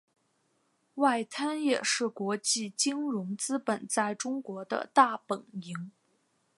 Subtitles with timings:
[0.95, 5.91] 外滩也是国际金融资本在中国的大本营。